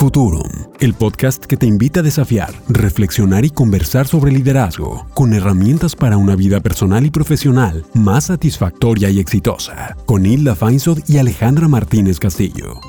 [0.00, 0.48] Futurum,
[0.80, 6.16] el podcast que te invita a desafiar, reflexionar y conversar sobre liderazgo, con herramientas para
[6.16, 12.18] una vida personal y profesional más satisfactoria y exitosa, con Hilda Feinsod y Alejandra Martínez
[12.18, 12.80] Castillo.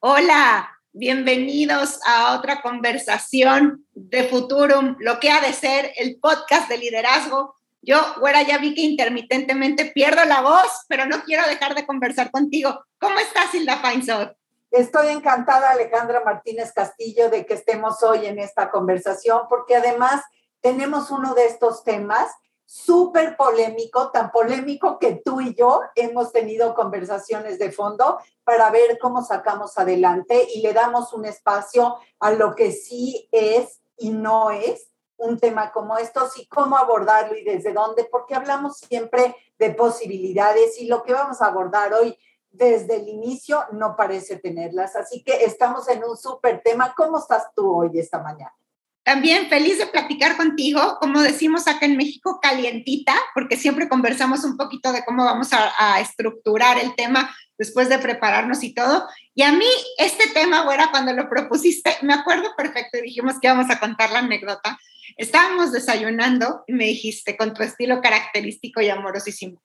[0.00, 6.76] Hola, bienvenidos a otra conversación de Futurum, lo que ha de ser el podcast de
[6.76, 7.56] liderazgo.
[7.80, 12.30] Yo, güera, ya vi que intermitentemente pierdo la voz, pero no quiero dejar de conversar
[12.30, 12.84] contigo.
[12.98, 14.28] ¿Cómo estás, Hilda Feinsod?
[14.70, 20.22] Estoy encantada, Alejandra Martínez Castillo, de que estemos hoy en esta conversación, porque además
[20.60, 22.30] tenemos uno de estos temas
[22.66, 28.96] súper polémico, tan polémico que tú y yo hemos tenido conversaciones de fondo para ver
[29.00, 34.52] cómo sacamos adelante y le damos un espacio a lo que sí es y no
[34.52, 39.70] es un tema como estos y cómo abordarlo y desde dónde, porque hablamos siempre de
[39.70, 42.16] posibilidades y lo que vamos a abordar hoy
[42.50, 44.96] desde el inicio no parece tenerlas.
[44.96, 46.94] Así que estamos en un súper tema.
[46.96, 48.54] ¿Cómo estás tú hoy esta mañana?
[49.02, 54.56] También feliz de platicar contigo, como decimos acá en México, calientita, porque siempre conversamos un
[54.56, 59.08] poquito de cómo vamos a, estructurar el tema después de prepararnos y todo.
[59.34, 59.66] Y a mí
[59.96, 64.18] este tema, güera, cuando lo propusiste, me acuerdo perfecto dijimos que íbamos a contar la
[64.18, 64.78] anécdota.
[65.16, 69.62] Estábamos desayunando y me dijiste con tu estilo característico y amorosísimo,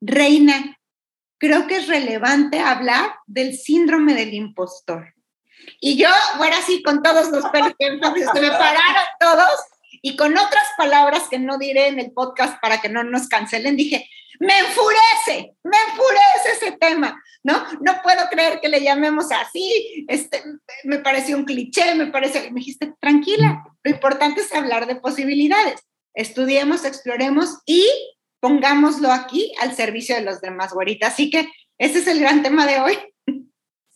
[0.00, 0.76] Reina,
[1.42, 5.12] creo que es relevante hablar del síndrome del impostor.
[5.80, 9.60] Y yo, bueno, así con todos los que se me pararon todos
[10.02, 13.74] y con otras palabras que no diré en el podcast para que no nos cancelen,
[13.74, 17.64] dije, me enfurece, me enfurece ese tema, ¿no?
[17.80, 20.44] No puedo creer que le llamemos así, este,
[20.84, 25.80] me parece un cliché, me parece, me dijiste, tranquila, lo importante es hablar de posibilidades,
[26.14, 27.84] estudiemos, exploremos y
[28.42, 31.06] pongámoslo aquí al servicio de los demás, güerita.
[31.06, 31.48] Así que
[31.78, 32.98] ese es el gran tema de hoy.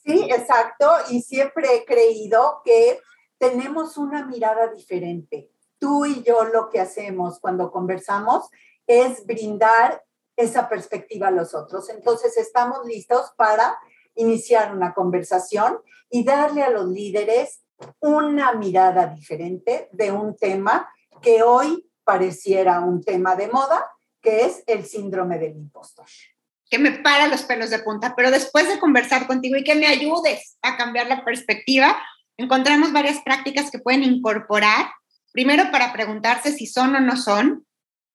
[0.04, 0.88] Sí, exacto.
[1.10, 3.00] Y siempre he creído que
[3.38, 5.50] tenemos una mirada diferente.
[5.80, 8.48] Tú y yo lo que hacemos cuando conversamos
[8.86, 10.04] es brindar
[10.36, 11.90] esa perspectiva a los otros.
[11.90, 13.76] Entonces estamos listos para
[14.14, 17.64] iniciar una conversación y darle a los líderes
[17.98, 20.88] una mirada diferente de un tema
[21.20, 23.84] que hoy pareciera un tema de moda,
[24.26, 26.06] que es el síndrome del impostor.
[26.68, 29.86] Que me para los pelos de punta, pero después de conversar contigo y que me
[29.86, 31.96] ayudes a cambiar la perspectiva,
[32.36, 34.90] encontramos varias prácticas que pueden incorporar,
[35.30, 37.64] primero para preguntarse si son o no son,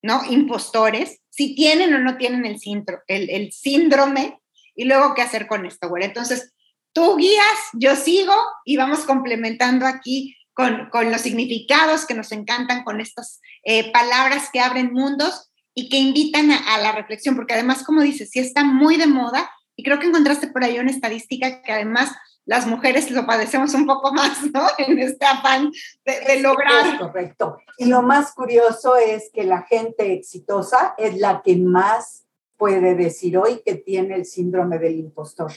[0.02, 0.22] ¿no?
[0.30, 2.60] Impostores, si tienen o no tienen el,
[3.08, 4.38] el, el síndrome,
[4.76, 6.04] y luego qué hacer con esto, güey.
[6.04, 6.54] Entonces,
[6.92, 8.36] tú guías, yo sigo
[8.66, 14.50] y vamos complementando aquí con, con los significados que nos encantan, con estas eh, palabras
[14.52, 18.64] que abren mundos y que invitan a, la reflexión, porque además, como dices, sí está
[18.64, 22.12] muy de moda y creo que encontraste por ahí una estadística que además
[22.46, 24.68] las mujeres lo padecemos un poco más, ¿no?
[24.78, 25.72] En este afán
[26.06, 26.88] de, lograr.
[26.88, 27.58] Es correcto.
[27.78, 32.26] Y lo más curioso es que la gente exitosa es la que más
[32.58, 35.52] puede decir hoy que tiene el síndrome del impostor.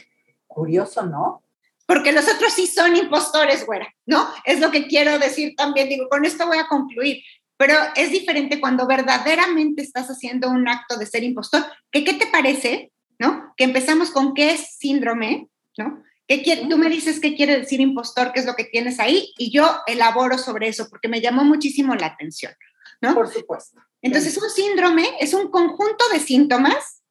[0.47, 1.43] Curioso, ¿no?
[1.87, 4.27] Porque los otros sí son impostores, güera, ¿no?
[4.45, 5.89] Es lo que quiero decir también.
[5.89, 7.23] Digo, con esto voy a concluir.
[7.57, 11.65] Pero es diferente cuando verdaderamente estás haciendo un acto de ser impostor.
[11.91, 12.93] ¿Qué, qué te parece?
[13.19, 13.55] ¿No?
[13.57, 15.49] Que empezamos con qué es síndrome,
[15.79, 16.03] ¿no?
[16.27, 19.33] ¿Qué quiere, tú me dices qué quiere decir impostor, qué es lo que tienes ahí,
[19.37, 22.55] y yo elaboro sobre eso porque me llamó muchísimo la atención,
[23.03, 23.15] ¿no?
[23.15, 23.79] Por supuesto.
[24.01, 27.03] Entonces, un síndrome es un conjunto de síntomas,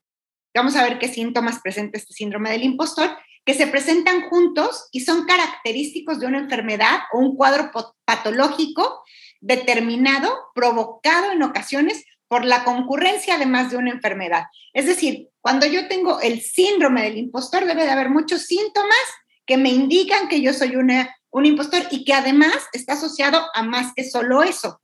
[0.54, 3.16] vamos a ver qué síntomas presenta este síndrome del impostor,
[3.46, 7.72] que se presentan juntos y son característicos de una enfermedad o un cuadro
[8.06, 9.04] patológico
[9.44, 14.46] determinado, provocado en ocasiones por la concurrencia además de una enfermedad.
[14.74, 18.98] Es decir, cuando yo tengo el síndrome del impostor, debe de haber muchos síntomas
[19.46, 23.64] que me indican que yo soy una, un impostor y que además está asociado a
[23.64, 24.80] más que solo eso.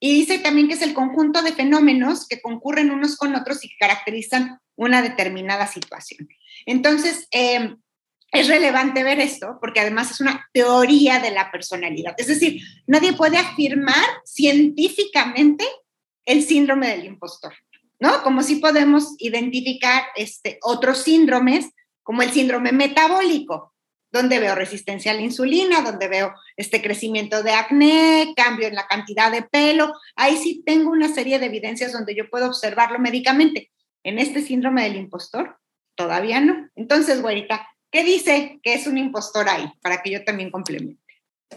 [0.00, 3.68] Y dice también que es el conjunto de fenómenos que concurren unos con otros y
[3.68, 6.28] que caracterizan una determinada situación.
[6.64, 7.76] Entonces, eh,
[8.30, 12.14] es relevante ver esto porque además es una teoría de la personalidad.
[12.18, 15.64] Es decir, nadie puede afirmar científicamente
[16.24, 17.54] el síndrome del impostor,
[17.98, 18.22] ¿no?
[18.22, 21.70] Como si podemos identificar este, otros síndromes,
[22.02, 23.74] como el síndrome metabólico,
[24.10, 28.86] donde veo resistencia a la insulina, donde veo este crecimiento de acné, cambio en la
[28.86, 29.92] cantidad de pelo.
[30.16, 33.70] Ahí sí tengo una serie de evidencias donde yo puedo observarlo médicamente.
[34.02, 35.58] En este síndrome del impostor,
[35.94, 36.68] todavía no.
[36.76, 39.72] Entonces, güerita, ¿Qué dice que es un impostor ahí?
[39.80, 41.02] Para que yo también complemente.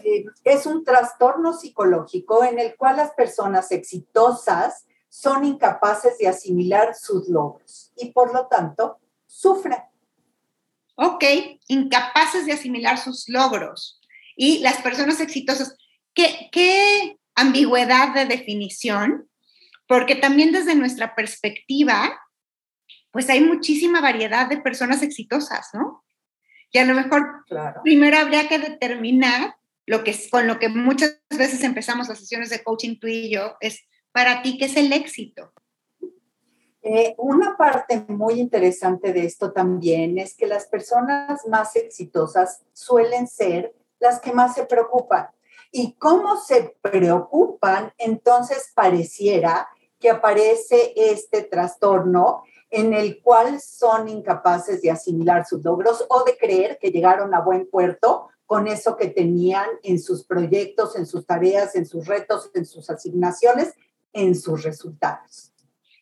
[0.02, 6.94] Eh, es un trastorno psicológico en el cual las personas exitosas son incapaces de asimilar
[6.94, 9.78] sus logros y por lo tanto sufren.
[10.94, 11.24] ok,
[11.68, 14.00] incapaces de asimilar sus logros.
[14.36, 15.76] Y las personas exitosas,
[16.14, 19.28] ¿qué, qué ambigüedad de definición?
[19.86, 22.18] Porque también desde nuestra perspectiva,
[23.10, 26.02] pues hay muchísima variedad de personas exitosas, ¿no?
[26.72, 27.44] Y a lo mejor
[27.84, 32.62] primero habría que determinar lo que con lo que muchas veces empezamos las sesiones de
[32.62, 35.52] coaching tú y yo es para ti qué es el éxito.
[36.84, 43.28] Eh, una parte muy interesante de esto también es que las personas más exitosas suelen
[43.28, 45.28] ser las que más se preocupan.
[45.70, 49.68] Y cómo se preocupan, entonces pareciera
[50.00, 52.42] que aparece este trastorno
[52.72, 57.40] en el cual son incapaces de asimilar sus logros o de creer que llegaron a
[57.40, 62.50] buen puerto con eso que tenían en sus proyectos, en sus tareas, en sus retos,
[62.54, 63.74] en sus asignaciones,
[64.14, 65.52] en sus resultados.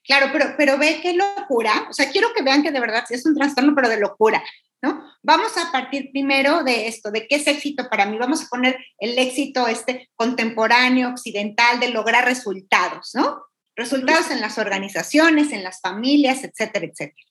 [0.05, 1.89] Claro, pero, pero ve qué locura.
[1.91, 4.43] O sea, quiero que vean que de verdad es un trastorno, pero de locura,
[4.81, 5.05] ¿no?
[5.23, 8.17] Vamos a partir primero de esto, de qué es éxito para mí.
[8.17, 13.43] Vamos a poner el éxito este contemporáneo, occidental, de lograr resultados, ¿no?
[13.81, 17.27] Resultados en las organizaciones, en las familias, etcétera, etcétera.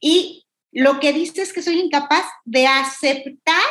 [0.00, 3.62] Y lo que dice es que soy incapaz de aceptar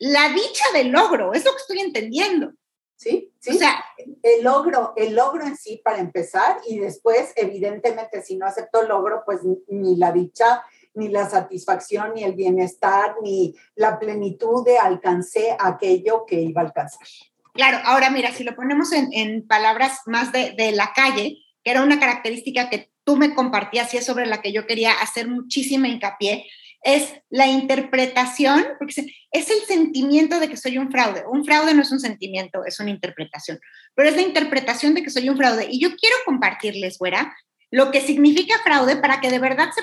[0.00, 2.50] la dicha del logro, es lo que estoy entendiendo.
[2.96, 3.50] Sí, sí.
[3.50, 3.84] O sea,
[4.20, 8.88] el logro, el logro en sí para empezar y después, evidentemente, si no acepto el
[8.88, 10.64] logro, pues ni la dicha,
[10.94, 16.64] ni la satisfacción, ni el bienestar, ni la plenitud de alcancé aquello que iba a
[16.64, 17.06] alcanzar.
[17.52, 21.82] Claro, ahora mira, si lo ponemos en, palabras más de, de, la calle, que era
[21.82, 25.88] una característica que tú me compartías y es sobre la que yo quería hacer muchísima
[25.88, 26.46] hincapié,
[26.84, 31.24] es la interpretación, porque es el sentimiento de que soy un fraude.
[31.26, 33.58] Un fraude no es un sentimiento, es una interpretación,
[33.94, 35.66] pero es la interpretación de que soy un fraude.
[35.70, 37.34] Y yo quiero compartirles, güera,
[37.70, 39.82] lo que significa fraude para que de verdad se,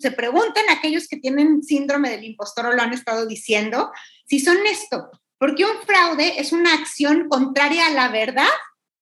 [0.00, 3.92] se pregunten aquellos que tienen síndrome del impostor o lo han estado diciendo,
[4.26, 5.10] si son esto.
[5.38, 8.48] Porque un fraude es una acción contraria a la verdad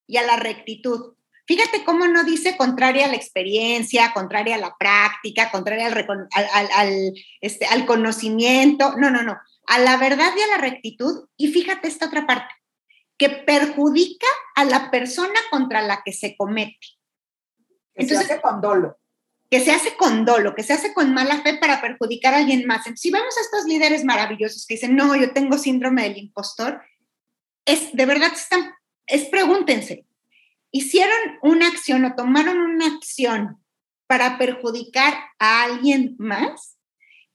[0.06, 1.15] y a la rectitud.
[1.46, 7.66] Fíjate cómo no dice contraria a la experiencia, contraria a la práctica, contraria al, este,
[7.66, 8.96] al conocimiento.
[8.96, 9.38] No, no, no.
[9.68, 11.28] A la verdad y a la rectitud.
[11.36, 12.52] Y fíjate esta otra parte,
[13.16, 14.26] que perjudica
[14.56, 16.86] a la persona contra la que se comete.
[17.94, 18.98] Que se hace con dolo.
[19.48, 22.66] Que se hace con dolo, que se hace con mala fe para perjudicar a alguien
[22.66, 22.82] más.
[22.96, 26.82] si vemos a estos líderes maravillosos que dicen, no, yo tengo síndrome del impostor,
[27.64, 28.74] es de verdad, están,
[29.06, 30.04] es pregúntense,
[30.76, 33.58] hicieron una acción o tomaron una acción
[34.06, 36.76] para perjudicar a alguien más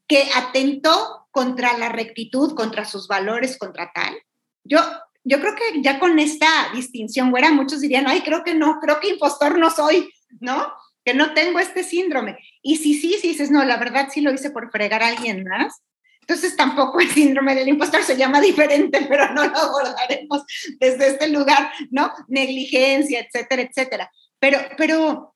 [0.08, 4.16] que atentó contra la rectitud, contra sus valores, contra tal.
[4.64, 4.80] Yo,
[5.24, 9.00] yo creo que ya con esta distinción, güera, muchos dirían, ay, creo que no, creo
[9.00, 10.74] que impostor no soy, ¿no?
[11.06, 12.38] Que no tengo este síndrome.
[12.62, 15.44] Y si sí, sí, dices, no, la verdad sí lo hice por fregar a alguien
[15.44, 15.82] más,
[16.22, 20.44] entonces tampoco el síndrome del impostor se llama diferente, pero no lo abordaremos
[20.80, 22.12] desde este lugar, ¿no?
[22.28, 24.12] Negligencia, etcétera, etcétera.
[24.40, 25.36] Pero, pero,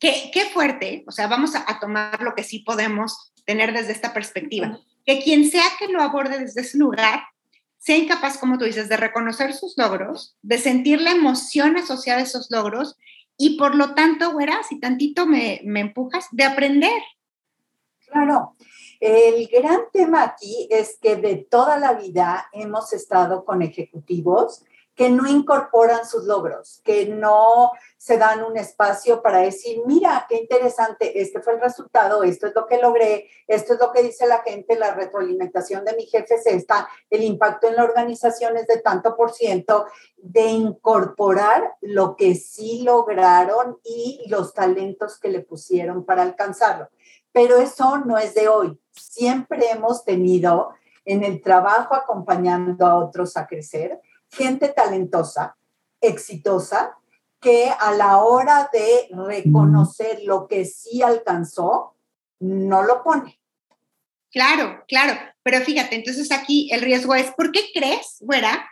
[0.00, 3.92] qué, qué fuerte, o sea, vamos a, a tomar lo que sí podemos tener desde
[3.92, 4.80] esta perspectiva.
[5.06, 7.22] Que quien sea que lo aborde desde ese lugar
[7.78, 12.24] sea incapaz, como tú dices, de reconocer sus logros, de sentir la emoción asociada a
[12.24, 12.96] esos logros
[13.36, 17.02] y por lo tanto, güera, si tantito me, me empujas, de aprender.
[18.06, 18.56] Claro,
[19.00, 24.64] el gran tema aquí es que de toda la vida hemos estado con ejecutivos
[24.94, 30.36] que no incorporan sus logros, que no se dan un espacio para decir, mira, qué
[30.36, 34.26] interesante, este fue el resultado, esto es lo que logré, esto es lo que dice
[34.26, 38.66] la gente, la retroalimentación de mi jefe es esta, el impacto en la organización es
[38.68, 45.40] de tanto por ciento, de incorporar lo que sí lograron y los talentos que le
[45.40, 46.88] pusieron para alcanzarlo.
[47.34, 48.80] Pero eso no es de hoy.
[48.92, 50.70] Siempre hemos tenido
[51.04, 54.00] en el trabajo acompañando a otros a crecer,
[54.30, 55.56] gente talentosa,
[56.00, 56.96] exitosa,
[57.40, 61.96] que a la hora de reconocer lo que sí alcanzó,
[62.38, 63.40] no lo pone.
[64.30, 68.68] Claro, claro, pero fíjate, entonces aquí el riesgo es, ¿por qué crees, güera,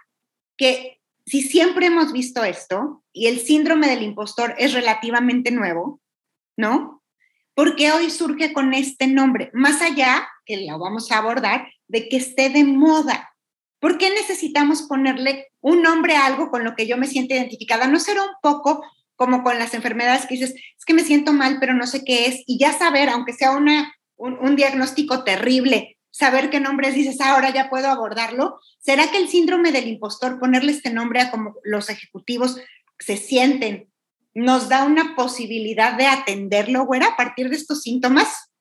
[0.57, 6.01] que si siempre hemos visto esto y el síndrome del impostor es relativamente nuevo,
[6.57, 7.02] ¿no?
[7.55, 9.51] ¿Por qué hoy surge con este nombre?
[9.53, 13.31] Más allá, que lo vamos a abordar, de que esté de moda.
[13.79, 17.87] ¿Por qué necesitamos ponerle un nombre a algo con lo que yo me siento identificada?
[17.89, 18.83] ¿No será un poco
[19.17, 22.27] como con las enfermedades que dices, es que me siento mal, pero no sé qué
[22.27, 22.43] es?
[22.47, 27.35] Y ya saber, aunque sea una, un, diagnóstico terrible, saber qué nombre es, dices, ah,
[27.35, 28.59] ahora ya puedo abordarlo.
[28.79, 32.59] ¿Será que el síndrome del impostor, ponerle este nombre a como los ejecutivos
[32.99, 33.92] se sienten
[34.35, 38.53] nos da una posibilidad de atenderlo, güera, a partir de estos síntomas?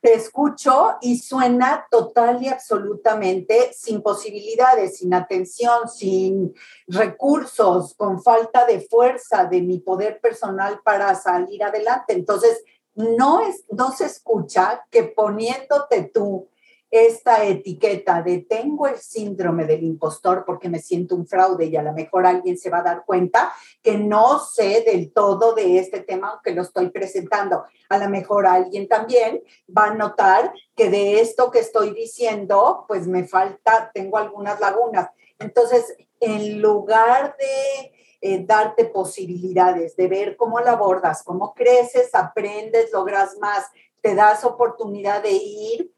[0.00, 6.54] te escucho y suena total y absolutamente sin posibilidades, sin atención, sin
[6.86, 12.14] recursos, con falta de fuerza de mi poder personal para salir adelante.
[12.14, 12.64] Entonces,
[12.94, 16.48] no, es, no se escucha que poniéndote tú
[16.90, 21.82] esta etiqueta de tengo el síndrome del impostor porque me siento un fraude y a
[21.82, 26.00] lo mejor alguien se va a dar cuenta que no sé del todo de este
[26.00, 27.64] tema aunque lo estoy presentando.
[27.88, 29.40] A lo mejor alguien también
[29.76, 35.10] va a notar que de esto que estoy diciendo, pues me falta, tengo algunas lagunas.
[35.38, 42.92] Entonces, en lugar de eh, darte posibilidades, de ver cómo la abordas, cómo creces, aprendes,
[42.92, 43.64] logras más,
[44.02, 45.90] te das oportunidad de ir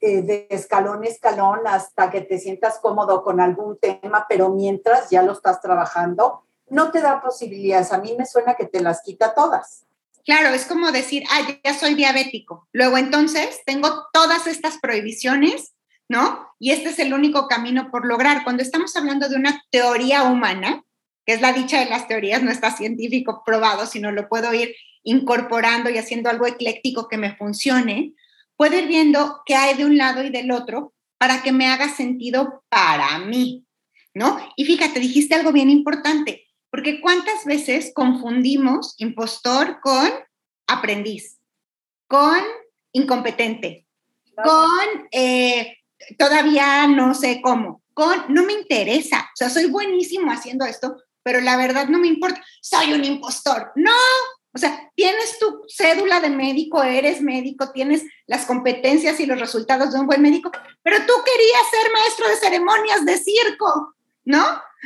[0.00, 5.10] eh, de escalón a escalón hasta que te sientas cómodo con algún tema, pero mientras
[5.10, 7.92] ya lo estás trabajando, no te da posibilidades.
[7.92, 9.84] A mí me suena que te las quita todas.
[10.24, 12.68] Claro, es como decir, ah, ya soy diabético.
[12.72, 15.72] Luego entonces tengo todas estas prohibiciones,
[16.08, 16.46] ¿no?
[16.58, 18.44] Y este es el único camino por lograr.
[18.44, 20.84] Cuando estamos hablando de una teoría humana,
[21.24, 24.74] que es la dicha de las teorías, no está científico probado, sino lo puedo ir
[25.02, 28.14] incorporando y haciendo algo ecléctico que me funcione,
[28.58, 31.88] puedo ir viendo qué hay de un lado y del otro para que me haga
[31.88, 33.64] sentido para mí,
[34.12, 34.38] ¿no?
[34.56, 40.10] Y fíjate, dijiste algo bien importante, porque cuántas veces confundimos impostor con
[40.66, 41.38] aprendiz,
[42.08, 42.40] con
[42.92, 43.86] incompetente,
[44.42, 45.78] con eh,
[46.18, 51.40] todavía no sé cómo, con no me interesa, o sea, soy buenísimo haciendo esto, pero
[51.40, 53.70] la verdad no me importa, soy un impostor.
[53.76, 53.92] No,
[54.54, 59.92] o sea, tienes tu cédula de médico, eres médico, tienes las competencias y los resultados
[59.92, 60.50] de un buen médico,
[60.82, 64.42] pero tú querías ser maestro de ceremonias de circo, ¿no?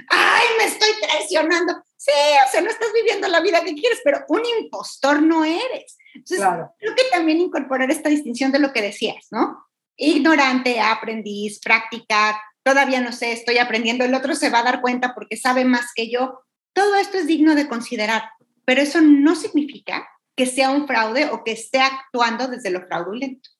[0.09, 1.83] Ay, me estoy traicionando.
[1.97, 2.11] Sí,
[2.47, 5.97] o sea, no estás viviendo la vida que quieres, pero un impostor no eres.
[6.15, 6.45] Entonces,
[6.79, 9.65] creo que también incorporar esta distinción de lo que decías, ¿no?
[9.97, 15.15] Ignorante, aprendiz, práctica, todavía no sé, estoy aprendiendo, el otro se va a dar cuenta
[15.15, 16.41] porque sabe más que yo.
[16.73, 18.25] Todo esto es digno de considerar
[18.65, 23.51] pero eso no significa que sea un fraude o que esté actuando desde lo fraudulento.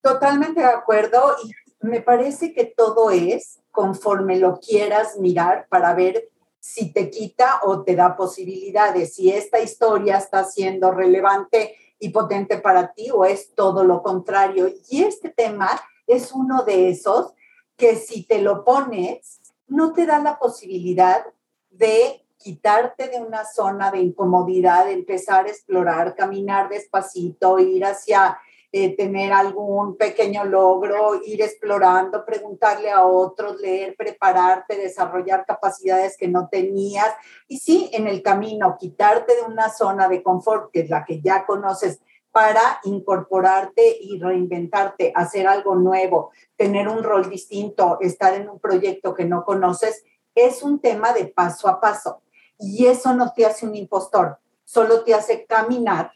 [0.00, 1.52] Totalmente de acuerdo y
[1.86, 6.28] me parece que todo es conforme lo quieras mirar para ver
[6.60, 12.58] si te quita o te da posibilidades, si esta historia está siendo relevante y potente
[12.58, 14.70] para ti o es todo lo contrario.
[14.88, 15.68] Y este tema
[16.06, 17.34] es uno de esos
[17.76, 21.24] que si te lo pones, no te da la posibilidad
[21.70, 28.38] de quitarte de una zona de incomodidad, empezar a explorar, caminar despacito, ir hacia
[28.70, 36.28] eh, tener algún pequeño logro, ir explorando, preguntarle a otros, leer, prepararte, desarrollar capacidades que
[36.28, 37.08] no tenías.
[37.48, 41.22] Y sí, en el camino, quitarte de una zona de confort, que es la que
[41.22, 48.50] ya conoces, para incorporarte y reinventarte, hacer algo nuevo, tener un rol distinto, estar en
[48.50, 52.23] un proyecto que no conoces, es un tema de paso a paso.
[52.64, 56.12] Y eso no te hace un impostor, solo te hace caminar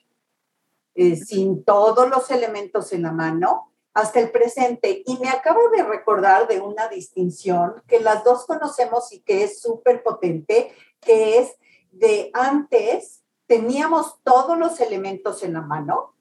[0.94, 5.02] eh, sin todos los elementos en la mano hasta el presente.
[5.06, 9.60] Y me acabo de recordar de una distinción que las dos conocemos y que es
[9.60, 11.54] súper potente, que es
[11.90, 16.14] de antes teníamos todos los elementos en la mano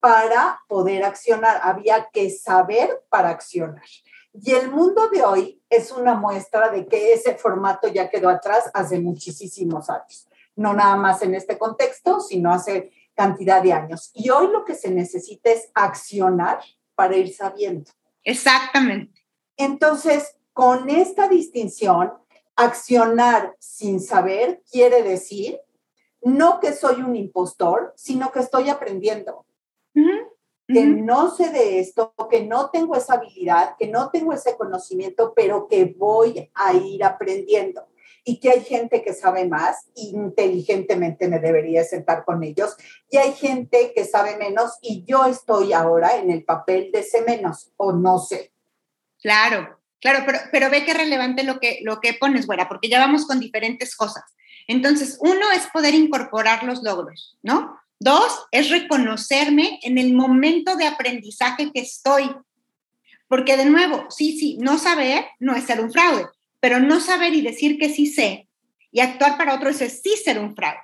[0.00, 1.60] para poder accionar.
[1.62, 3.84] Había que saber para accionar.
[4.40, 8.70] Y el mundo de hoy es una muestra de que ese formato ya quedó atrás
[8.74, 10.28] hace muchísimos años.
[10.54, 14.10] No nada más en este contexto, sino hace cantidad de años.
[14.14, 16.60] Y hoy lo que se necesita es accionar
[16.94, 17.90] para ir sabiendo.
[18.24, 19.26] Exactamente.
[19.56, 22.12] Entonces, con esta distinción,
[22.56, 25.60] accionar sin saber quiere decir
[26.22, 29.46] no que soy un impostor, sino que estoy aprendiendo
[30.68, 35.32] que no sé de esto, que no tengo esa habilidad, que no tengo ese conocimiento,
[35.34, 37.88] pero que voy a ir aprendiendo.
[38.22, 42.76] Y que hay gente que sabe más, inteligentemente me debería sentar con ellos,
[43.08, 47.22] y hay gente que sabe menos y yo estoy ahora en el papel de ese
[47.22, 48.52] menos, o no sé.
[49.22, 52.98] Claro, claro, pero, pero ve qué relevante lo que, lo que pones, güera, porque ya
[52.98, 54.24] vamos con diferentes cosas.
[54.66, 57.80] Entonces, uno es poder incorporar los logros, ¿no?
[58.00, 62.30] Dos, es reconocerme en el momento de aprendizaje que estoy.
[63.26, 66.26] Porque de nuevo, sí, sí, no saber no es ser un fraude,
[66.60, 68.48] pero no saber y decir que sí sé
[68.90, 70.80] y actuar para otro es sí ser un fraude.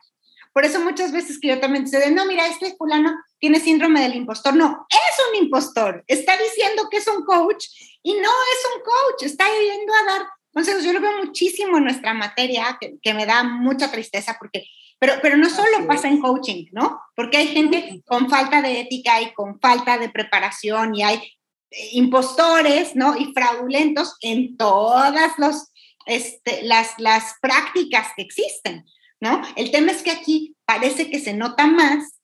[0.52, 4.14] Por eso muchas veces que yo también dice, no, mira, este fulano tiene síndrome del
[4.14, 4.54] impostor.
[4.54, 6.04] No, es un impostor.
[6.06, 7.66] Está diciendo que es un coach
[8.02, 9.22] y no es un coach.
[9.24, 10.84] Está yendo a dar consejos.
[10.84, 14.64] Yo lo veo muchísimo en nuestra materia, que me da mucha tristeza porque
[15.04, 16.98] Pero, pero no solo pasa en coaching, ¿no?
[17.14, 21.88] Porque hay gente con falta de ética y con falta de preparación y hay eh,
[21.92, 23.14] impostores, ¿no?
[23.14, 25.70] Y fraudulentos en todas los,
[26.06, 28.86] este, las, las prácticas que existen,
[29.20, 29.42] ¿no?
[29.56, 32.14] El tema es que aquí parece que se nota más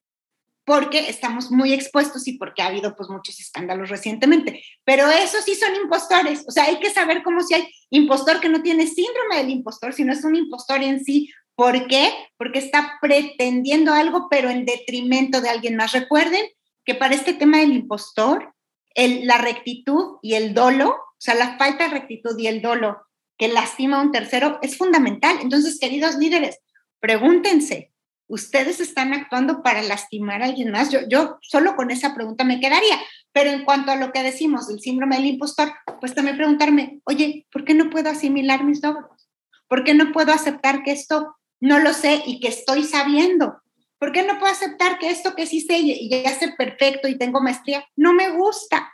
[0.65, 4.63] porque estamos muy expuestos y porque ha habido pues muchos escándalos recientemente.
[4.85, 8.49] Pero esos sí son impostores, o sea, hay que saber cómo si hay impostor que
[8.49, 11.29] no tiene síndrome del impostor, sino es un impostor en sí.
[11.61, 12.11] ¿Por qué?
[12.39, 15.93] Porque está pretendiendo algo, pero en detrimento de alguien más.
[15.93, 16.41] Recuerden
[16.87, 18.55] que para este tema del impostor,
[18.95, 23.03] el, la rectitud y el dolo, o sea, la falta de rectitud y el dolo
[23.37, 25.37] que lastima a un tercero es fundamental.
[25.43, 26.61] Entonces, queridos líderes,
[26.99, 27.93] pregúntense,
[28.27, 30.89] ustedes están actuando para lastimar a alguien más.
[30.89, 32.99] Yo, yo solo con esa pregunta me quedaría.
[33.33, 37.47] Pero en cuanto a lo que decimos del síndrome del impostor, pues también preguntarme, oye,
[37.53, 39.29] ¿por qué no puedo asimilar mis logros?
[39.69, 43.61] ¿Por qué no puedo aceptar que esto no lo sé y que estoy sabiendo?
[43.99, 47.19] ¿Por qué no puedo aceptar que esto que sí sé y ya sé perfecto y
[47.19, 48.91] tengo maestría no me gusta?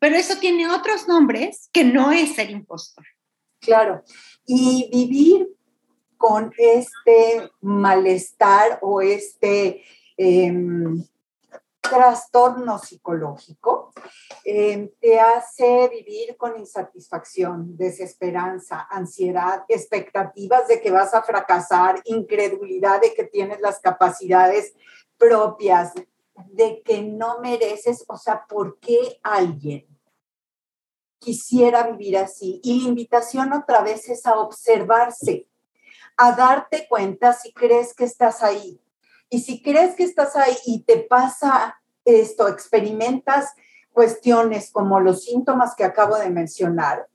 [0.00, 3.06] Pero eso tiene otros nombres que no es ser impostor.
[3.60, 4.02] Claro.
[4.46, 5.48] Y vivir
[6.16, 9.84] con este malestar o este
[10.16, 11.02] em,
[11.90, 13.92] trastorno psicológico,
[14.44, 23.00] em, te hace vivir con insatisfacción, desesperanza, ansiedad, expectativas de que vas a fracasar, incredulidad
[23.00, 24.72] de que tienes las capacidades
[25.18, 25.92] propias,
[26.52, 29.86] de que no mereces, o sea, ¿por qué alguien
[31.18, 32.60] quisiera vivir así?
[32.62, 35.48] Y la invitación otra vez es a observarse
[36.16, 38.78] a darte cuenta si crees que estás ahí.
[39.30, 41.79] Y si crees que estás ahí y te pasa
[42.18, 43.54] esto, experimentas
[43.92, 47.06] cuestiones como los síntomas que acabo de mencionar,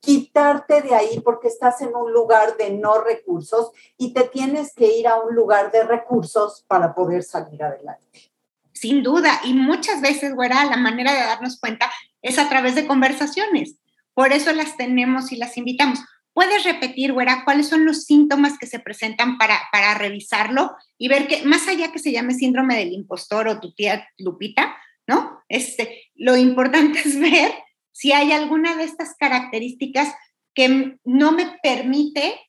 [0.00, 4.98] quitarte de ahí porque estás en un lugar de no recursos y te tienes que
[4.98, 8.32] ir a un lugar de recursos para poder salir adelante.
[8.72, 11.90] Sin duda, y muchas veces, güera, la manera de darnos cuenta
[12.20, 13.76] es a través de conversaciones.
[14.12, 16.00] Por eso las tenemos y las invitamos.
[16.34, 21.26] ¿Puedes repetir, güera, cuáles son los síntomas que se presentan para, para revisarlo y ver
[21.26, 24.76] que, más allá que se llame síndrome del impostor o tu tía Lupita,
[25.06, 25.42] ¿no?
[25.48, 27.52] Este, lo importante es ver
[27.92, 30.14] si hay alguna de estas características
[30.54, 32.40] que no me permite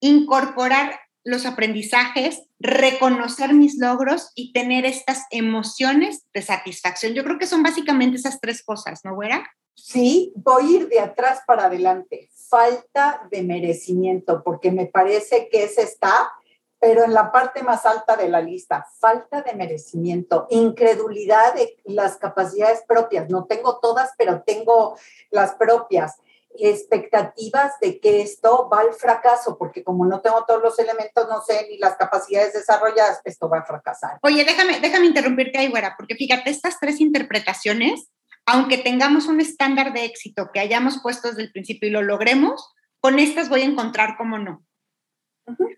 [0.00, 7.14] incorporar los aprendizajes, reconocer mis logros y tener estas emociones de satisfacción.
[7.14, 9.48] Yo creo que son básicamente esas tres cosas, ¿no, güera?
[9.74, 12.30] Sí, voy a ir de atrás para adelante.
[12.48, 16.32] Falta de merecimiento, porque me parece que ese está,
[16.78, 18.86] pero en la parte más alta de la lista.
[18.98, 23.28] Falta de merecimiento, incredulidad de las capacidades propias.
[23.28, 24.96] No tengo todas, pero tengo
[25.30, 26.16] las propias.
[26.58, 31.40] Expectativas de que esto va al fracaso, porque como no tengo todos los elementos, no
[31.42, 34.18] sé, ni las capacidades desarrolladas, esto va a fracasar.
[34.22, 38.10] Oye, déjame, déjame interrumpirte ahí, güera, porque fíjate, estas tres interpretaciones
[38.46, 42.72] aunque tengamos un estándar de éxito que hayamos puesto desde el principio y lo logremos,
[43.00, 44.64] con estas voy a encontrar cómo no.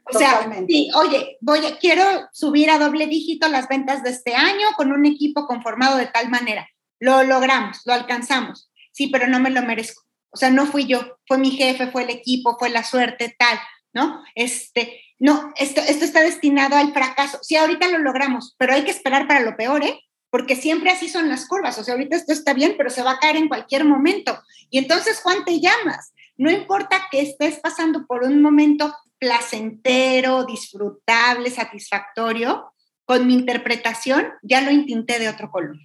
[0.04, 4.34] O sea, sí, oye, voy a, quiero subir a doble dígito las ventas de este
[4.34, 6.68] año con un equipo conformado de tal manera.
[7.00, 8.70] Lo logramos, lo alcanzamos.
[8.92, 10.02] Sí, pero no me lo merezco.
[10.30, 13.58] O sea, no fui yo, fue mi jefe, fue el equipo, fue la suerte, tal,
[13.92, 14.22] ¿no?
[14.34, 17.38] Este, no, esto, esto está destinado al fracaso.
[17.42, 20.00] Sí, ahorita lo logramos, pero hay que esperar para lo peor, ¿eh?
[20.32, 21.78] Porque siempre así son las curvas.
[21.78, 24.42] O sea, ahorita esto está bien, pero se va a caer en cualquier momento.
[24.70, 26.14] Y entonces, Juan, te llamas.
[26.38, 32.72] No importa que estés pasando por un momento placentero, disfrutable, satisfactorio,
[33.04, 35.76] con mi interpretación ya lo intinté de otro color.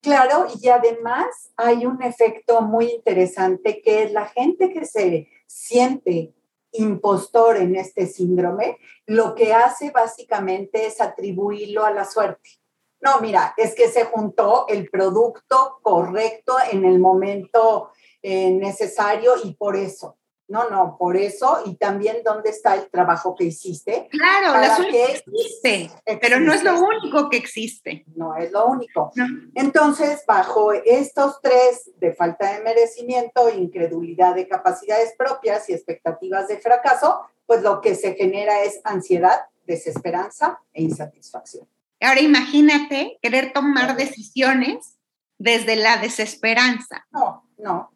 [0.00, 6.34] Claro, y además hay un efecto muy interesante que es la gente que se siente
[6.72, 12.61] impostor en este síndrome, lo que hace básicamente es atribuirlo a la suerte.
[13.02, 17.90] No, mira, es que se juntó el producto correcto en el momento
[18.22, 20.16] eh, necesario y por eso.
[20.46, 24.08] No, no, por eso y también dónde está el trabajo que hiciste.
[24.10, 28.04] Claro, la suerte existe, pero no es lo único que existe.
[28.14, 29.12] No es lo único.
[29.54, 36.58] Entonces, bajo estos tres de falta de merecimiento, incredulidad de capacidades propias y expectativas de
[36.58, 41.66] fracaso, pues lo que se genera es ansiedad, desesperanza e insatisfacción.
[42.02, 44.98] Ahora imagínate querer tomar decisiones
[45.38, 47.06] desde la desesperanza.
[47.10, 47.90] No, no.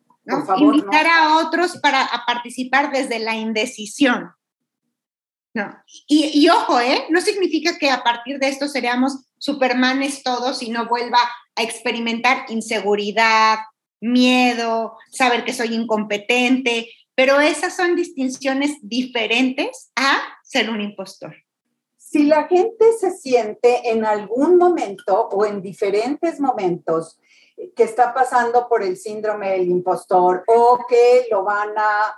[0.59, 4.33] Invitar a otros para a participar desde la indecisión.
[5.55, 5.75] No.
[6.07, 7.07] Y, ojo, ¿eh?
[7.09, 11.19] No significa que a partir de esto seríamos supermanes todos y no vuelva
[11.55, 13.61] a experimentar inseguridad,
[14.01, 21.35] miedo, saber que soy incompetente, pero esas son distinciones diferentes a ser un impostor.
[22.09, 27.19] Si la gente se siente en algún momento o en diferentes momentos
[27.75, 32.17] que está pasando por el síndrome del impostor o que lo van a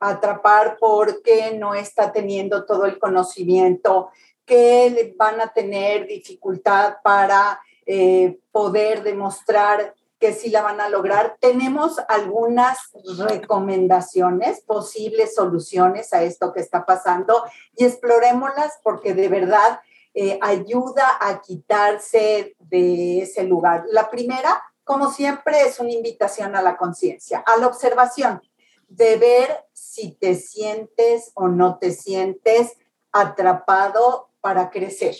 [0.00, 4.10] atrapar porque no está teniendo todo el conocimiento,
[4.44, 11.36] que van a tener dificultad para eh, poder demostrar que sí la van a lograr.
[11.40, 12.78] Tenemos algunas
[13.18, 17.42] recomendaciones, posibles soluciones a esto que está pasando
[17.74, 19.80] y explorémoslas porque de verdad
[20.14, 23.84] eh, ayuda a quitarse de ese lugar.
[23.90, 28.40] La primera, como siempre, es una invitación a la conciencia, a la observación,
[28.86, 32.76] de ver si te sientes o no te sientes
[33.10, 35.16] atrapado para crecer.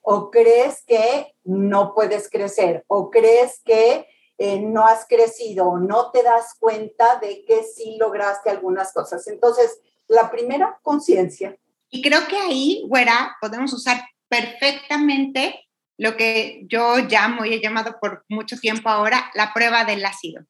[0.00, 6.22] O crees que no puedes crecer, o crees que eh, no has crecido no te
[6.22, 9.26] das cuenta de que sí lograste algunas cosas.
[9.28, 11.56] Entonces, la primera, conciencia.
[11.90, 15.68] Y creo que ahí, güera, podemos usar perfectamente
[15.98, 20.44] lo que yo llamo y he llamado por mucho tiempo ahora la prueba del ácido.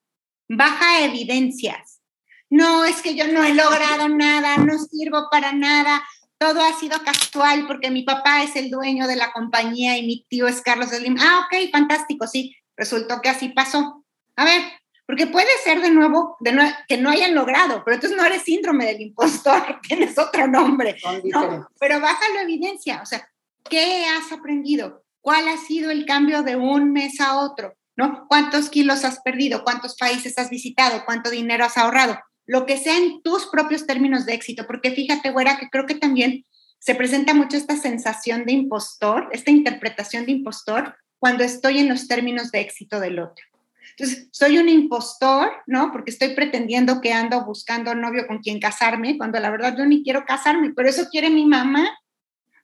[0.49, 2.01] Baja evidencias.
[2.49, 6.03] No, es que yo no he logrado nada, no sirvo para nada,
[6.39, 10.27] todo ha sido casual porque mi papá es el dueño de la compañía y mi
[10.29, 11.17] tío es Carlos Slim.
[11.21, 14.05] Ah, ok, fantástico, sí, resultó que así pasó.
[14.37, 14.63] A ver,
[15.07, 18.87] porque puede ser de nuevo, de que no hayan logrado, pero entonces no eres síndrome
[18.87, 20.97] del impostor, tienes otro nombre.
[21.25, 21.69] ¿no?
[21.79, 23.29] Pero baja la evidencia, o sea,
[23.69, 25.05] ¿qué has aprendido?
[25.21, 27.75] ¿Cuál ha sido el cambio de un mes a otro?
[27.95, 28.27] ¿No?
[28.29, 29.65] ¿Cuántos kilos has perdido?
[29.65, 31.05] ¿Cuántos países has visitado?
[31.05, 32.19] ¿Cuánto dinero has ahorrado?
[32.47, 35.95] Lo que sea en tus propios términos de éxito, porque fíjate, güera, que creo que
[35.95, 36.47] también
[36.79, 42.09] se presenta mucho esta sensación de impostor, esta interpretación de impostor, cuando estoy en los
[42.09, 43.45] términos de éxito del otro.
[43.91, 45.93] Entonces, soy un impostor, ¿no?
[45.93, 50.03] Porque estoy pretendiendo que ando buscando novio con quien casarme, cuando la verdad yo ni
[50.03, 51.97] quiero casarme, pero eso quiere mi mamá,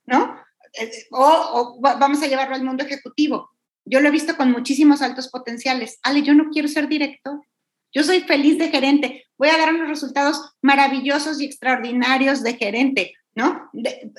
[0.05, 0.35] ¿no?
[0.73, 3.49] Eh, o, vamos a llevarlo al mundo ejecutivo.
[3.85, 5.97] Yo lo he visto con muchísimos altos potenciales.
[6.03, 7.39] Ale, yo no quiero ser director.
[7.93, 9.23] Yo soy feliz de gerente.
[9.37, 13.69] Voy a dar unos resultados maravillosos y extraordinarios de gerente, ¿no?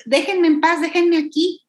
[0.06, 1.59] déjenme en paz, déjenme aquí.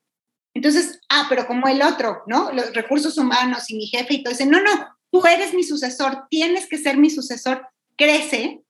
[0.54, 2.52] Entonces, ah, pero como el otro, ¿no?
[2.52, 6.26] Los recursos humanos y mi jefe y todo, dicen, no, no, tú eres mi sucesor,
[6.30, 8.62] tienes que ser mi sucesor, crece.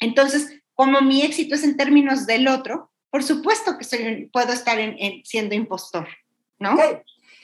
[0.00, 4.78] Entonces, como mi éxito es en términos del otro, por supuesto que soy, puedo estar
[4.78, 6.06] en, siendo impostor,
[6.58, 6.76] ¿no?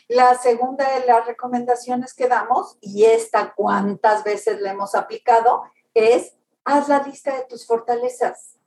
[0.09, 5.63] La segunda de las recomendaciones que damos, y esta cuántas veces la hemos aplicado,
[5.95, 8.59] es haz la lista de tus fortalezas.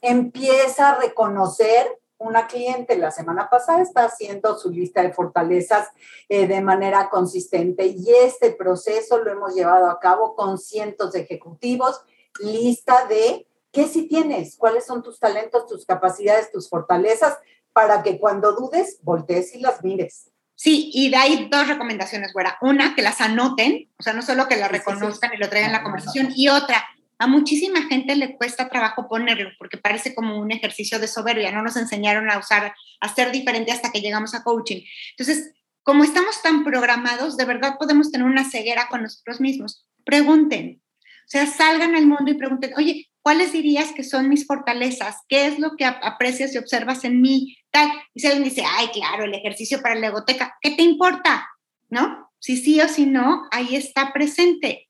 [0.00, 5.88] Empieza a reconocer una cliente la semana pasada está haciendo su lista de fortalezas
[6.28, 11.20] eh, de manera consistente y este proceso lo hemos llevado a cabo con cientos de
[11.20, 12.00] ejecutivos,
[12.40, 17.38] lista de qué si tienes, cuáles son tus talentos, tus capacidades, tus fortalezas,
[17.72, 20.30] para que cuando dudes, voltees y las mires.
[20.54, 22.56] Sí, y de ahí dos recomendaciones, güera.
[22.62, 25.76] Una, que las anoten, o sea, no solo que las reconozcan y lo traigan en
[25.76, 26.82] la conversación, y otra,
[27.18, 31.62] a muchísima gente le cuesta trabajo ponerlo porque parece como un ejercicio de soberbia, no
[31.62, 34.82] nos enseñaron a usar, a ser diferente hasta que llegamos a coaching.
[35.16, 35.52] Entonces,
[35.82, 39.86] como estamos tan programados, de verdad podemos tener una ceguera con nosotros mismos.
[40.04, 40.82] Pregunten,
[41.26, 45.16] o sea, salgan al mundo y pregunten, oye, ¿cuáles dirías que son mis fortalezas?
[45.28, 47.56] ¿Qué es lo que aprecias y observas en mí?
[47.70, 47.90] Tal.
[48.14, 51.48] Y si alguien dice, ay, claro, el ejercicio para la egoteca, ¿qué te importa?
[51.88, 52.30] ¿No?
[52.38, 54.85] Si sí o si no, ahí está presente.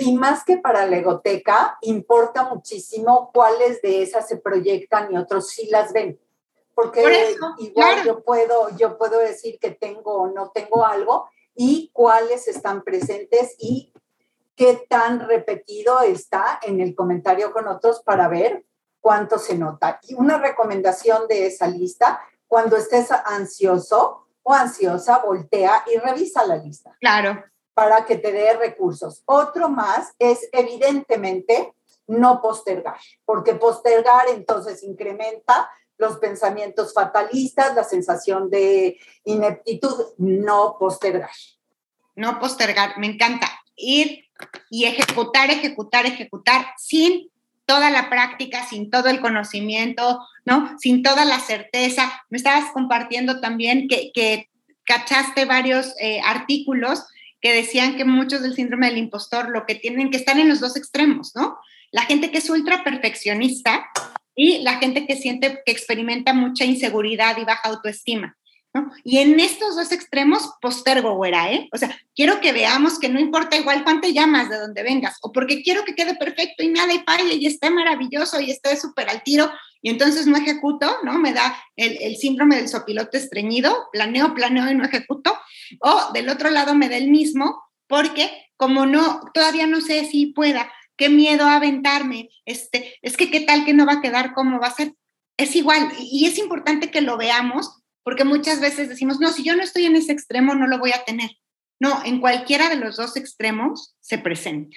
[0.00, 5.50] Y más que para la egoteca, importa muchísimo cuáles de esas se proyectan y otros
[5.50, 6.18] sí las ven.
[6.74, 12.48] Porque igual yo, puedo, yo puedo decir que tengo o no tengo algo y cuáles
[12.48, 13.92] están presentes y
[14.56, 18.64] qué tan repetido está en el comentario con otros para ver
[19.00, 20.00] cuánto se nota.
[20.02, 26.56] Y una recomendación de esa lista, cuando estés ansioso o ansiosa, voltea y revisa la
[26.56, 26.96] lista.
[26.98, 29.22] Claro para que te dé recursos.
[29.26, 31.72] Otro más es evidentemente
[32.06, 41.30] no postergar, porque postergar entonces incrementa los pensamientos fatalistas, la sensación de ineptitud, no postergar.
[42.16, 43.48] No postergar, me encanta.
[43.76, 44.24] Ir
[44.68, 47.30] y ejecutar, ejecutar, ejecutar sin
[47.64, 50.76] toda la práctica, sin todo el conocimiento, ¿no?
[50.78, 52.12] Sin toda la certeza.
[52.28, 54.50] Me estabas compartiendo también que, que
[54.84, 57.04] cachaste varios eh, artículos
[57.42, 60.60] que decían que muchos del síndrome del impostor lo que tienen que estar en los
[60.60, 61.58] dos extremos, ¿no?
[61.90, 63.84] La gente que es ultra perfeccionista
[64.34, 68.38] y la gente que siente que experimenta mucha inseguridad y baja autoestima.
[68.74, 68.90] ¿No?
[69.04, 71.68] Y en estos dos extremos postergo, güera, ¿eh?
[71.72, 75.32] O sea, quiero que veamos que no importa igual cuánto llamas de donde vengas, o
[75.32, 79.10] porque quiero que quede perfecto y nada y falle y esté maravilloso y esté súper
[79.10, 79.50] al tiro,
[79.82, 81.18] y entonces no ejecuto, ¿no?
[81.18, 85.36] Me da el, síndrome del sopilote estreñido, planeo, planeo y no ejecuto,
[85.80, 90.26] o del otro lado me da el mismo, porque como no, todavía no sé si
[90.26, 94.32] pueda, qué miedo a aventarme, este, es que qué tal que no va a quedar
[94.34, 94.94] como va a ser,
[95.36, 99.56] es igual, y es importante que lo veamos porque muchas veces decimos, no, si yo
[99.56, 101.30] no estoy en ese extremo, no lo voy a tener.
[101.78, 104.76] No, en cualquiera de los dos extremos se presenta.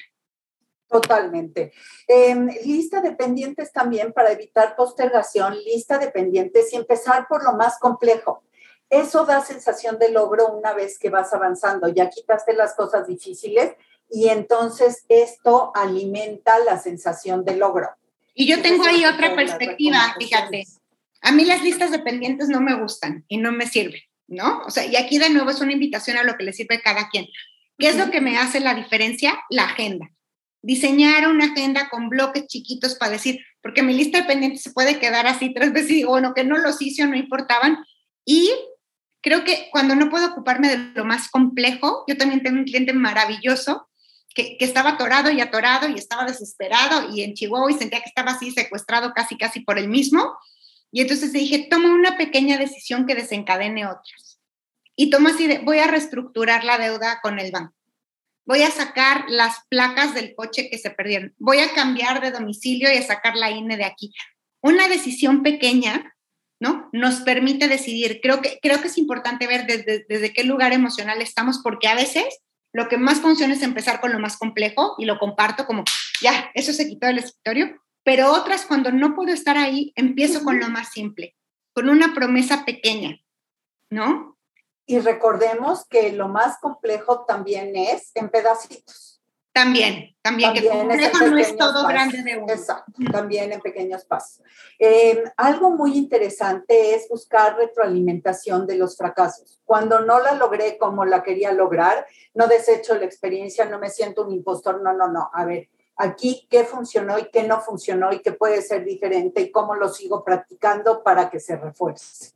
[0.88, 1.74] Totalmente.
[2.08, 2.36] Eh,
[2.66, 7.80] lista de pendientes también para evitar postergación, lista de pendientes y empezar por lo más
[7.80, 8.44] complejo.
[8.90, 11.88] Eso da sensación de logro una vez que vas avanzando.
[11.88, 13.74] Ya quitaste las cosas difíciles
[14.10, 17.90] y entonces esto alimenta la sensación de logro.
[18.36, 20.66] Y yo tengo ahí otra perspectiva, fíjate.
[21.26, 24.60] A mí las listas de pendientes no me gustan y no me sirven, ¿no?
[24.60, 26.82] O sea, y aquí de nuevo es una invitación a lo que le sirve a
[26.82, 27.26] cada quien.
[27.80, 29.40] ¿Qué es lo que me hace la diferencia?
[29.50, 30.12] La agenda.
[30.62, 35.00] Diseñar una agenda con bloques chiquitos para decir, porque mi lista de pendientes se puede
[35.00, 37.84] quedar así tres veces y digo, bueno, que no los hice o no importaban.
[38.24, 38.52] Y
[39.22, 42.94] creo que cuando no puedo ocuparme de lo más complejo, yo también tengo un cliente
[42.94, 43.90] maravilloso
[44.36, 48.10] que, que, estaba atorado y atorado y estaba desesperado y en Chihuahua y sentía que
[48.10, 50.36] estaba así secuestrado casi, casi por el mismo.
[50.92, 54.40] Y entonces dije, toma una pequeña decisión que desencadene otras.
[54.96, 57.74] Y tomo así voy a reestructurar la deuda con el banco.
[58.46, 61.34] Voy a sacar las placas del coche que se perdieron.
[61.38, 64.14] Voy a cambiar de domicilio y a sacar la INE de aquí.
[64.62, 66.16] Una decisión pequeña,
[66.60, 66.90] ¿no?
[66.94, 68.20] Nos permite decidir.
[68.22, 71.96] Creo que, creo que es importante ver desde, desde qué lugar emocional estamos, porque a
[71.96, 72.26] veces
[72.72, 75.84] lo que más funciona es empezar con lo más complejo y lo comparto como,
[76.22, 80.60] ya, eso se quitó del escritorio, pero otras cuando no puedo estar ahí, empiezo con
[80.60, 81.36] lo más simple,
[81.74, 83.20] con una promesa pequeña,
[83.90, 84.38] ¿no?
[84.86, 89.24] Y recordemos que lo más complejo también es en pedacitos.
[89.52, 92.54] También, también, que complejo no es todo grande de uno.
[92.54, 94.44] Exacto, también en pequeños pasos.
[94.78, 99.62] Eh, algo muy interesante es buscar retroalimentación de los fracasos.
[99.66, 104.26] Cuando no la logré como la quería lograr, no desecho la experiencia, no me siento
[104.26, 105.32] un impostor, no, no, no.
[105.34, 109.52] A ver, aquí qué funcionó y qué no funcionó y qué puede ser diferente y
[109.52, 112.34] cómo lo sigo practicando para que se refuerce.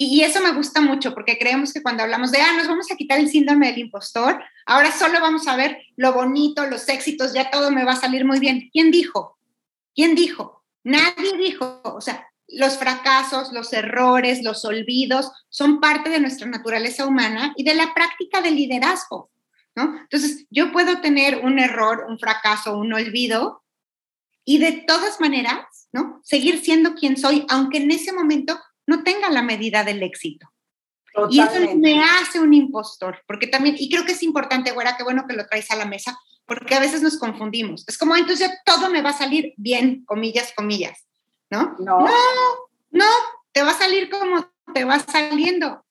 [0.00, 2.94] Y, eso me gusta mucho porque creemos que cuando hablamos de, ah, nos vamos a
[2.94, 7.50] quitar el síndrome del impostor, ahora solo vamos a ver lo bonito, los éxitos, ya
[7.50, 8.70] todo me va a salir muy bien.
[8.72, 9.38] ¿Quién dijo?
[9.96, 10.62] ¿Quién dijo?
[10.84, 11.80] Nadie dijo.
[11.82, 17.64] O sea, los fracasos, los errores, los olvidos son parte de nuestra naturaleza humana y
[17.64, 19.30] de la práctica del liderazgo.
[19.82, 23.62] Entonces, yo puedo tener un error, un fracaso, un olvido
[24.44, 26.20] y de todas maneras, ¿no?
[26.24, 30.48] Seguir siendo quien soy, aunque en ese momento no tenga la medida del éxito.
[31.30, 35.02] Y eso me hace un impostor, porque también, y creo que es importante, güera, qué
[35.02, 37.84] bueno que lo traes a la mesa, porque a veces nos confundimos.
[37.88, 41.06] Es como, entonces todo me va a salir bien, comillas, comillas,
[41.50, 41.76] ¿no?
[41.78, 42.10] No, no,
[42.90, 43.04] no
[43.52, 45.84] te va a salir como te va saliendo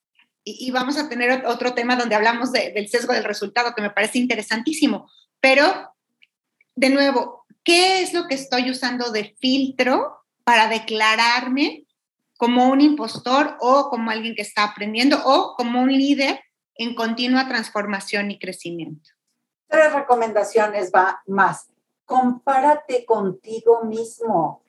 [0.60, 4.20] y, vamos a tener otro tema donde hablamos del sesgo del resultado, que me parece
[4.20, 5.10] interesantísimo.
[5.40, 5.64] Pero,
[6.76, 11.86] de nuevo, ¿qué es lo que estoy usando de filtro para declararme
[12.38, 16.40] como un impostor o como alguien que está aprendiendo o como un líder
[16.76, 19.10] en continua transformación y crecimiento?
[19.68, 21.68] Tres recomendaciones va más.
[22.06, 24.64] Compárate contigo mismo.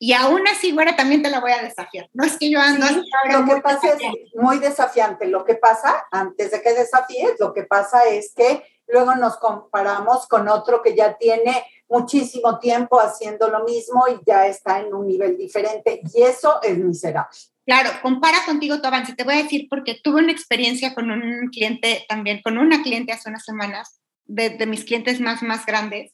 [0.00, 2.08] Y aún así, güera, también te la voy a desafiar.
[2.12, 3.98] No es que yo ando sí, Lo que pasa es
[4.34, 5.26] muy desafiante.
[5.26, 10.28] Lo que pasa, antes de que desafíes, lo que pasa es que luego nos comparamos
[10.28, 15.08] con otro que ya tiene muchísimo tiempo haciendo lo mismo y ya está en un
[15.08, 16.00] nivel diferente.
[16.14, 17.36] Y eso es miserable.
[17.66, 19.14] Claro, compara contigo tu avance.
[19.14, 23.12] Te voy a decir porque tuve una experiencia con un cliente también, con una cliente
[23.12, 26.12] hace unas semanas, de, de mis clientes más, más grandes.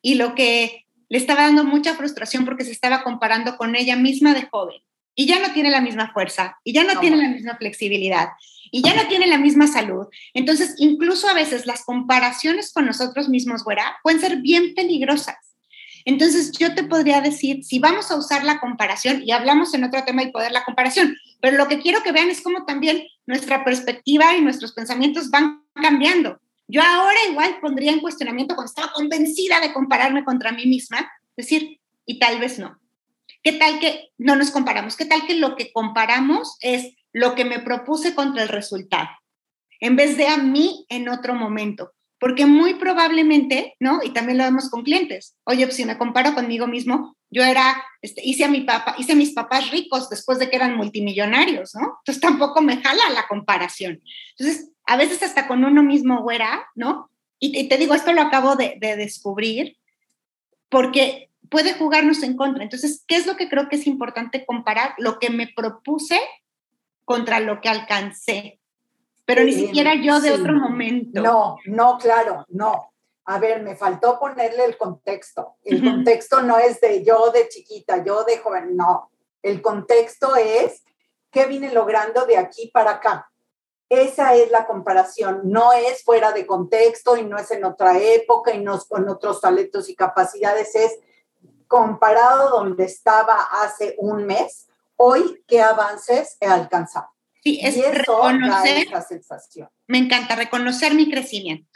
[0.00, 4.34] Y lo que le estaba dando mucha frustración porque se estaba comparando con ella misma
[4.34, 4.80] de joven
[5.14, 8.28] y ya no tiene la misma fuerza y ya no, tiene la misma flexibilidad
[8.70, 10.06] y ya no tiene la misma salud.
[10.34, 15.36] Entonces, incluso a veces las comparaciones con nosotros mismos, güera, pueden ser bien peligrosas.
[16.04, 20.04] Entonces, yo te podría decir, si vamos a usar la comparación, y hablamos en otro
[20.04, 23.64] tema y poder la comparación, pero lo que quiero que vean es cómo también nuestra
[23.64, 26.38] perspectiva y nuestros pensamientos van cambiando.
[26.68, 31.80] Yo ahora igual pondría en cuestionamiento cuando estaba convencida de compararme contra mí misma, decir,
[32.04, 32.78] y tal vez no.
[33.42, 34.96] ¿Qué tal que no nos comparamos?
[34.96, 39.08] ¿Qué tal que lo que comparamos es lo que me propuse contra el resultado?
[39.80, 41.92] En vez de a mí en otro momento.
[42.18, 44.00] Porque muy probablemente, ¿no?
[44.02, 45.36] Y también lo vemos con clientes.
[45.44, 49.12] Oye, pues si me comparo conmigo mismo, Yo era, este, hice a mi papá, hice
[49.12, 51.98] a mis papás ricos después de que eran multimillonarios, ¿no?
[51.98, 54.00] Entonces tampoco me jala la comparación.
[54.38, 57.10] Entonces, a veces hasta con uno mismo, güera, ¿no?
[57.38, 59.76] Y, te digo, esto lo acabo de, de descubrir,
[60.70, 62.62] porque puede jugarnos en contra.
[62.62, 64.94] Entonces, ¿qué es lo que creo que es importante comparar?
[64.96, 66.18] Lo que me propuse
[67.04, 68.58] contra lo que alcancé,
[69.26, 71.20] pero ni siquiera yo de otro momento.
[71.20, 72.92] No, no, claro, no.
[73.24, 75.56] A ver, me faltó ponerle el contexto.
[75.64, 79.10] El contexto no es de yo de chiquita, yo de joven, no.
[79.42, 80.84] El contexto es
[81.32, 83.28] qué vine logrando de aquí para acá.
[83.88, 88.52] Esa es la comparación, no es fuera de contexto y no es en otra época
[88.52, 90.98] y no es con otros talentos y capacidades, es
[91.68, 97.08] comparado donde estaba hace un mes, hoy qué avances he alcanzado.
[97.42, 98.88] Sí, es reconocer.
[98.88, 99.68] esa sensación.
[99.86, 101.70] Me encanta reconocer mi crecimiento.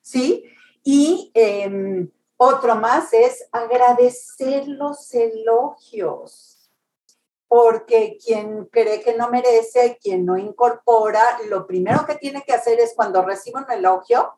[0.00, 0.44] Sí,
[0.82, 6.49] y em, otro más es agradecer los elogios,
[7.50, 12.78] porque quien cree que no merece, quien no incorpora, lo primero que tiene que hacer
[12.78, 14.34] es cuando recibe un elogio,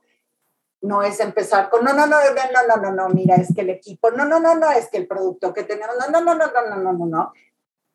[0.80, 3.68] no es empezar con, no, no, no, no, no, no, no, mira, es que el
[3.68, 6.50] equipo, no, no, no, no, es que el producto que tenemos, no, no, no, no,
[6.50, 7.32] no, no, no, no, no,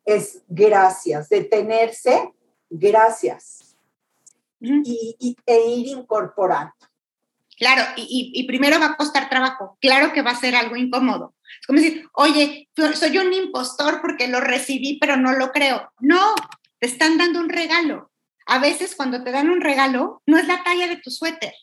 [0.06, 2.32] es gracias, detenerse,
[2.70, 3.76] gracias,
[4.62, 6.76] y, e ir incorporando.
[7.58, 11.34] Claro, y, y, primero va a costar trabajo, claro que va a ser algo incómodo.
[11.62, 15.92] Es como decir, oye, soy un impostor porque lo recibí, pero no lo creo.
[16.00, 16.36] No,
[16.80, 18.12] te están dando un regalo.
[18.46, 21.54] A veces cuando te dan un regalo, no es la talla de tu suéter,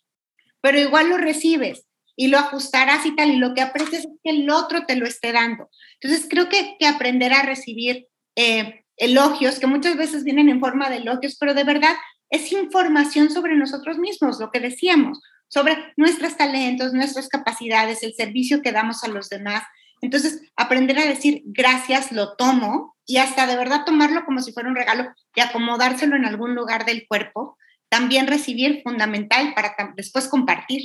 [0.61, 4.31] pero igual lo recibes y lo ajustarás y tal, y lo que aprecias es que
[4.31, 5.69] el otro te lo esté dando.
[6.01, 10.91] Entonces, creo que, que aprender a recibir eh, elogios, que muchas veces vienen en forma
[10.91, 11.95] de elogios, pero de verdad
[12.31, 18.63] es información sobre nosotros mismos, lo que decíamos sobre nuestros talentos, nuestras capacidades, el servicio
[18.63, 19.63] que damos a los demás.
[20.01, 24.69] Entonces, aprender a decir gracias, lo tomo y hasta de verdad tomarlo como si fuera
[24.69, 27.57] un regalo y acomodárselo en algún lugar del cuerpo,
[27.89, 30.83] también recibir fundamental para después compartir.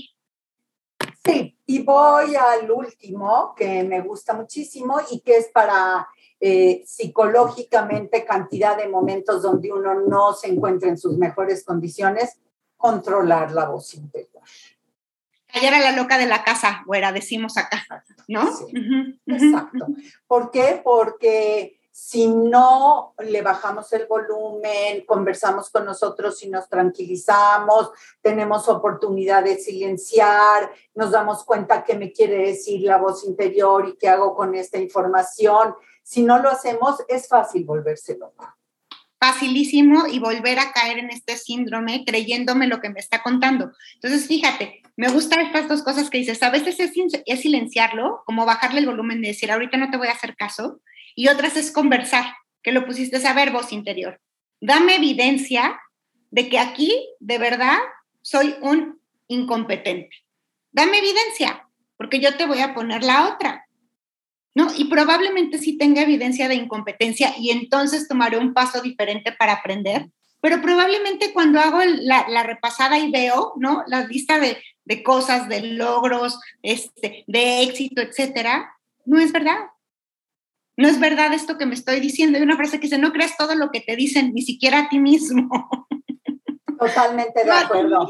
[1.25, 6.07] Sí, y voy al último que me gusta muchísimo y que es para
[6.39, 12.39] eh, psicológicamente cantidad de momentos donde uno no se encuentra en sus mejores condiciones,
[12.77, 14.28] controlar la voz interior.
[15.51, 17.85] Callar a la loca de la casa, güera, decimos acá,
[18.27, 18.47] ¿no?
[19.25, 19.87] Exacto.
[20.27, 20.79] ¿Por qué?
[20.83, 29.43] Porque si no le bajamos el volumen, conversamos con nosotros y nos tranquilizamos, tenemos oportunidad
[29.43, 34.35] de silenciar, nos damos cuenta qué me quiere decir la voz interior y qué hago
[34.35, 35.75] con esta información.
[36.03, 38.58] Si no lo hacemos, es fácil volverse loco
[39.19, 43.71] facilísimo y volver a caer en este síndrome creyéndome lo que me está contando.
[43.95, 46.41] Entonces, fíjate, me gustan estas dos cosas que dices.
[46.41, 46.91] A veces es,
[47.25, 50.81] es silenciarlo, como bajarle el volumen de decir, ahorita no te voy a hacer caso,
[51.15, 54.21] y otras es conversar, que lo pusiste a ver voz interior.
[54.61, 55.79] Dame evidencia
[56.31, 57.77] de que aquí, de verdad,
[58.21, 60.15] soy un incompetente.
[60.71, 63.65] Dame evidencia, porque yo te voy a poner la otra.
[64.59, 64.67] ¿No?
[64.75, 70.09] Y probablemente sí tenga evidencia de incompetencia y entonces tomaré un paso diferente para aprender,
[70.41, 73.85] pero probablemente cuando hago la, repasada y veo, ¿no?
[73.87, 74.57] La lista de,
[75.01, 78.69] cosas, de logros, este, de éxito, etcétera,
[79.05, 79.59] no es verdad.
[80.75, 82.37] No es verdad esto que me estoy diciendo.
[82.37, 84.89] Hay una frase que dice, no creas todo lo que te dicen, ni siquiera a
[84.89, 85.87] ti mismo.
[86.77, 88.09] Totalmente de acuerdo.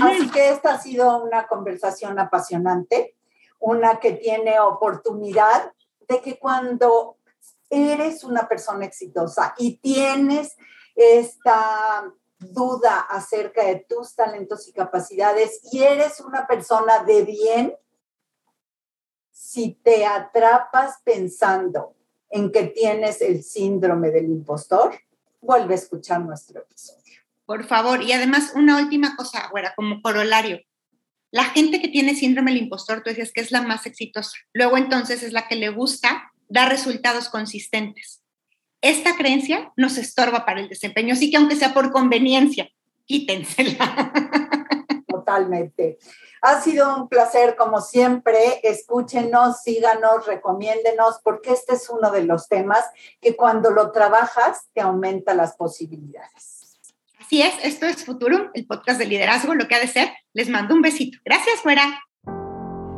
[0.00, 3.16] Así que esta ha sido una conversación apasionante
[3.64, 5.72] una que tiene oportunidad
[6.06, 7.16] de que cuando
[7.70, 10.54] eres una persona exitosa y tienes
[10.94, 17.74] esta duda acerca de tus talentos y capacidades y eres una persona de bien,
[19.30, 21.94] si te atrapas pensando
[22.28, 24.94] en que tienes el síndrome del impostor,
[25.40, 27.20] vuelve a escuchar nuestro episodio.
[27.46, 30.60] Por favor, y además una última cosa, güera, como corolario.
[31.34, 34.36] La gente que tiene síndrome del impostor, tú decías que es la más exitosa.
[34.52, 38.22] Luego entonces es la que le gusta dar resultados consistentes.
[38.80, 42.68] Esta creencia nos estorba para el desempeño, así que aunque sea por conveniencia,
[43.04, 44.12] quítensela.
[45.08, 45.98] Totalmente.
[46.40, 48.60] Ha sido un placer, como siempre.
[48.62, 52.84] Escúchenos, síganos, recomiéndenos, porque este es uno de los temas
[53.20, 56.63] que cuando lo trabajas te aumenta las posibilidades.
[57.24, 60.10] Así es, esto es Futuro, el podcast de liderazgo, lo que ha de ser.
[60.34, 61.16] Les mando un besito.
[61.24, 62.02] Gracias, fuera.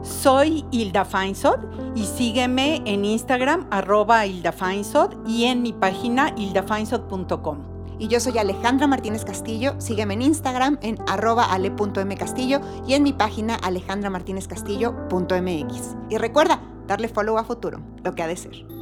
[0.03, 1.61] Soy Hilda Feinsod
[1.95, 7.77] y sígueme en Instagram, arroba Hilda Feinsod y en mi página hildafeinsod.com.
[8.01, 9.81] Y yo soy Alejandra Martínez Castillo.
[9.81, 15.97] Sígueme en Instagram en arroba ale.mcastillo y en mi página alejandramartinezcastillo.mx.
[16.11, 18.76] Y recuerda, darle follow a Futuro, lo que ha de ser.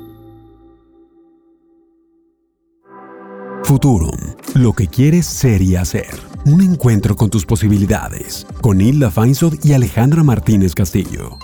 [3.65, 4.19] Futurum,
[4.55, 6.11] lo que quieres ser y hacer.
[6.45, 8.47] Un encuentro con tus posibilidades.
[8.61, 11.39] Con Hilda Feinsod y Alejandra Martínez Castillo.